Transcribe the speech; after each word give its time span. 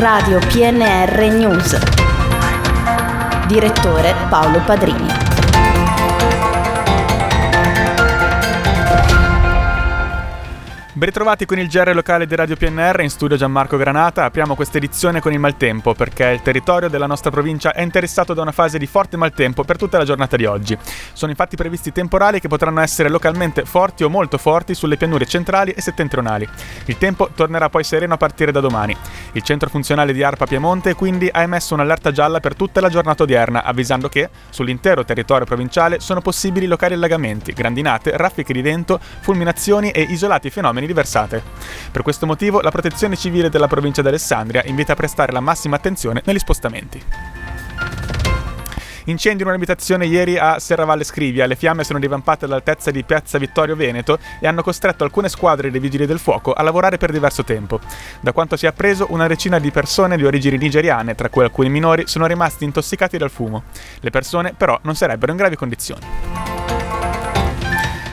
Radio 0.00 0.38
PNR 0.38 1.30
News. 1.30 1.78
Direttore 3.46 4.14
Paolo 4.30 4.58
Padrini. 4.60 5.08
Ben 11.00 11.08
ritrovati 11.08 11.46
con 11.46 11.58
il 11.58 11.66
GR 11.66 11.94
locale 11.94 12.26
di 12.26 12.34
Radio 12.34 12.56
PNR, 12.56 13.00
in 13.00 13.08
studio 13.08 13.34
Gianmarco 13.38 13.78
Granata. 13.78 14.24
Apriamo 14.24 14.54
questa 14.54 14.76
edizione 14.76 15.22
con 15.22 15.32
il 15.32 15.38
maltempo 15.38 15.94
perché 15.94 16.26
il 16.26 16.42
territorio 16.42 16.90
della 16.90 17.06
nostra 17.06 17.30
provincia 17.30 17.72
è 17.72 17.80
interessato 17.80 18.34
da 18.34 18.42
una 18.42 18.52
fase 18.52 18.76
di 18.76 18.86
forte 18.86 19.16
maltempo 19.16 19.64
per 19.64 19.78
tutta 19.78 19.96
la 19.96 20.04
giornata 20.04 20.36
di 20.36 20.44
oggi. 20.44 20.76
Sono 21.14 21.30
infatti 21.30 21.56
previsti 21.56 21.90
temporali 21.90 22.38
che 22.38 22.48
potranno 22.48 22.80
essere 22.80 23.08
localmente 23.08 23.64
forti 23.64 24.04
o 24.04 24.10
molto 24.10 24.36
forti 24.36 24.74
sulle 24.74 24.98
pianure 24.98 25.24
centrali 25.24 25.70
e 25.70 25.80
settentrionali. 25.80 26.46
Il 26.84 26.98
tempo 26.98 27.30
tornerà 27.34 27.70
poi 27.70 27.82
sereno 27.82 28.12
a 28.12 28.18
partire 28.18 28.52
da 28.52 28.60
domani. 28.60 28.94
Il 29.32 29.42
centro 29.42 29.68
funzionale 29.68 30.12
di 30.12 30.22
ARPA 30.22 30.46
Piemonte 30.46 30.94
quindi 30.94 31.28
ha 31.30 31.42
emesso 31.42 31.74
un'allerta 31.74 32.10
gialla 32.10 32.40
per 32.40 32.56
tutta 32.56 32.80
la 32.80 32.88
giornata 32.88 33.22
odierna, 33.22 33.62
avvisando 33.62 34.08
che 34.08 34.28
sull'intero 34.50 35.04
territorio 35.04 35.46
provinciale 35.46 36.00
sono 36.00 36.20
possibili 36.20 36.66
locali 36.66 36.94
allagamenti, 36.94 37.52
grandinate, 37.52 38.16
raffiche 38.16 38.52
di 38.52 38.62
vento, 38.62 38.98
fulminazioni 39.20 39.90
e 39.90 40.02
isolati 40.02 40.50
fenomeni 40.50 40.92
versate. 40.92 41.42
Per 41.90 42.02
questo 42.02 42.26
motivo 42.26 42.60
la 42.60 42.70
Protezione 42.70 43.16
Civile 43.16 43.50
della 43.50 43.68
provincia 43.68 44.02
di 44.02 44.08
Alessandria 44.08 44.62
invita 44.64 44.92
a 44.92 44.96
prestare 44.96 45.32
la 45.32 45.40
massima 45.40 45.76
attenzione 45.76 46.22
negli 46.24 46.38
spostamenti. 46.38 47.29
Incendio 49.04 49.44
in 49.44 49.50
un'abitazione 49.50 50.06
ieri 50.06 50.36
a 50.36 50.58
Serravalle 50.58 51.04
Scrivia. 51.04 51.46
Le 51.46 51.56
fiamme 51.56 51.84
sono 51.84 51.98
divampate 51.98 52.44
all'altezza 52.44 52.90
di 52.90 53.02
Piazza 53.02 53.38
Vittorio 53.38 53.76
Veneto 53.76 54.18
e 54.40 54.46
hanno 54.46 54.62
costretto 54.62 55.04
alcune 55.04 55.28
squadre 55.28 55.70
dei 55.70 55.80
vigili 55.80 56.06
del 56.06 56.18
fuoco 56.18 56.52
a 56.52 56.62
lavorare 56.62 56.98
per 56.98 57.12
diverso 57.12 57.44
tempo. 57.44 57.80
Da 58.20 58.32
quanto 58.32 58.56
si 58.56 58.66
è 58.66 58.68
appreso, 58.68 59.06
una 59.10 59.26
decina 59.26 59.58
di 59.58 59.70
persone 59.70 60.16
di 60.16 60.24
origini 60.24 60.58
nigeriane, 60.58 61.14
tra 61.14 61.28
cui 61.28 61.42
alcuni 61.42 61.70
minori, 61.70 62.06
sono 62.06 62.26
rimasti 62.26 62.64
intossicati 62.64 63.16
dal 63.16 63.30
fumo. 63.30 63.64
Le 64.00 64.10
persone 64.10 64.54
però 64.56 64.78
non 64.82 64.94
sarebbero 64.94 65.32
in 65.32 65.38
gravi 65.38 65.56
condizioni. 65.56 66.29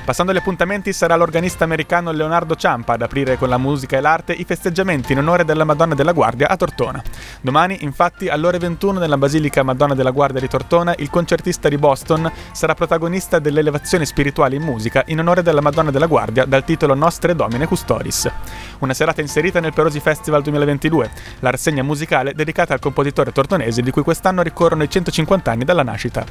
Passando 0.07 0.31
agli 0.31 0.37
appuntamenti 0.37 0.93
sarà 0.93 1.17
l'organista 1.17 1.65
americano 1.65 2.13
Leonardo 2.13 2.55
Ciampa 2.55 2.93
ad 2.93 3.01
aprire 3.01 3.37
con 3.37 3.49
la 3.49 3.57
musica 3.57 3.97
e 3.97 3.99
l'arte 3.99 4.31
i 4.31 4.45
festeggiamenti 4.45 5.11
in 5.11 5.17
onore 5.17 5.43
della 5.43 5.65
Madonna 5.65 5.95
della 5.95 6.13
Guardia 6.13 6.47
a 6.47 6.55
Tortona. 6.55 7.03
Domani, 7.41 7.79
infatti, 7.81 8.29
alle 8.29 8.47
ore 8.47 8.57
21 8.57 8.99
nella 8.99 9.17
Basilica 9.17 9.63
Madonna 9.63 9.95
della 9.95 10.11
Guardia 10.11 10.39
di 10.39 10.47
Tortona, 10.47 10.95
il 10.99 11.09
concertista 11.09 11.67
di 11.67 11.77
Boston 11.77 12.31
sarà 12.53 12.73
protagonista 12.73 13.39
delle 13.39 13.59
elevazioni 13.59 14.05
spirituali 14.05 14.55
in 14.55 14.61
musica 14.61 15.03
in 15.07 15.19
onore 15.19 15.41
della 15.41 15.59
Madonna 15.59 15.91
della 15.91 16.05
Guardia 16.05 16.45
dal 16.45 16.63
titolo 16.63 16.93
Nostre 16.93 17.35
Domine 17.35 17.67
Custoris. 17.67 18.31
Una 18.79 18.93
serata 18.93 19.19
inserita 19.19 19.59
nel 19.59 19.73
Perosi 19.73 19.99
Festival 19.99 20.41
2022, 20.41 21.09
la 21.39 21.49
rassegna 21.49 21.83
musicale 21.83 22.33
dedicata 22.33 22.73
al 22.73 22.79
compositore 22.79 23.33
tortonese 23.33 23.81
di 23.81 23.91
cui 23.91 24.03
quest'anno 24.03 24.41
ricorrono 24.41 24.83
i 24.83 24.89
150 24.89 25.51
anni 25.51 25.65
dalla 25.65 25.83
nascita. 25.83 26.23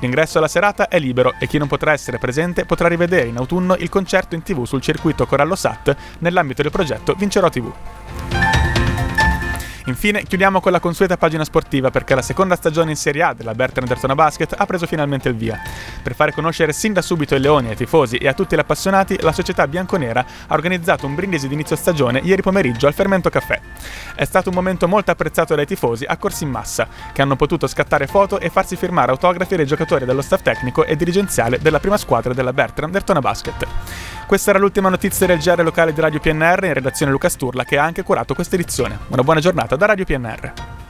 L'ingresso 0.00 0.36
alla 0.36 0.48
serata 0.48 0.88
è 0.88 0.98
libero 0.98 1.32
e 1.38 1.46
chi 1.46 1.56
non 1.56 1.66
potrà 1.66 1.92
essere 1.92 2.18
presente 2.18 2.66
potrà 2.66 2.88
rivedere 2.88 3.20
in 3.28 3.36
autunno 3.36 3.76
il 3.76 3.88
concerto 3.88 4.34
in 4.34 4.42
tv 4.42 4.64
sul 4.64 4.80
circuito 4.80 5.26
Corallo 5.26 5.54
Sat 5.54 5.94
nell'ambito 6.18 6.62
del 6.62 6.70
progetto 6.70 7.14
Vincerò 7.14 7.48
TV. 7.48 8.31
Infine 9.86 10.22
chiudiamo 10.22 10.60
con 10.60 10.70
la 10.70 10.78
consueta 10.78 11.16
pagina 11.16 11.44
sportiva 11.44 11.90
perché 11.90 12.14
la 12.14 12.22
seconda 12.22 12.54
stagione 12.54 12.90
in 12.90 12.96
Serie 12.96 13.22
A 13.22 13.34
della 13.34 13.54
Bertrand 13.54 13.88
Dertona 13.88 14.14
Basket 14.14 14.54
ha 14.56 14.64
preso 14.64 14.86
finalmente 14.86 15.28
il 15.28 15.34
via. 15.34 15.60
Per 16.02 16.14
fare 16.14 16.32
conoscere 16.32 16.72
sin 16.72 16.92
da 16.92 17.02
subito 17.02 17.34
i 17.34 17.40
leoni 17.40 17.68
ai 17.68 17.76
tifosi 17.76 18.16
e 18.16 18.28
a 18.28 18.32
tutti 18.32 18.54
gli 18.54 18.60
appassionati, 18.60 19.18
la 19.20 19.32
società 19.32 19.66
bianconera 19.66 20.24
ha 20.46 20.54
organizzato 20.54 21.06
un 21.06 21.16
brindisi 21.16 21.48
di 21.48 21.54
inizio 21.54 21.74
stagione 21.74 22.20
ieri 22.22 22.42
pomeriggio 22.42 22.86
al 22.86 22.94
Fermento 22.94 23.28
Caffè. 23.28 23.60
È 24.14 24.24
stato 24.24 24.50
un 24.50 24.54
momento 24.54 24.86
molto 24.86 25.10
apprezzato 25.10 25.54
dai 25.56 25.66
tifosi 25.66 26.04
accorsi 26.04 26.44
in 26.44 26.50
massa, 26.50 26.86
che 27.12 27.20
hanno 27.20 27.34
potuto 27.34 27.66
scattare 27.66 28.06
foto 28.06 28.38
e 28.38 28.50
farsi 28.50 28.76
firmare 28.76 29.10
autografi 29.10 29.56
dai 29.56 29.66
giocatori 29.66 30.04
dello 30.04 30.22
staff 30.22 30.42
tecnico 30.42 30.84
e 30.84 30.94
dirigenziale 30.94 31.58
della 31.58 31.80
prima 31.80 31.96
squadra 31.96 32.32
della 32.32 32.52
Bertrand 32.52 32.92
Dertona 32.92 33.20
Basket. 33.20 33.66
Questa 34.32 34.48
era 34.48 34.58
l'ultima 34.58 34.88
notizia 34.88 35.26
del 35.26 35.40
GR 35.40 35.62
locale 35.62 35.92
di 35.92 36.00
Radio 36.00 36.18
PNR 36.18 36.64
in 36.64 36.72
redazione 36.72 37.12
Luca 37.12 37.28
Sturla 37.28 37.64
che 37.64 37.76
ha 37.76 37.84
anche 37.84 38.02
curato 38.02 38.32
questa 38.32 38.54
edizione. 38.54 39.00
Una 39.08 39.22
buona 39.22 39.40
giornata 39.40 39.76
da 39.76 39.84
Radio 39.84 40.06
PNR. 40.06 40.81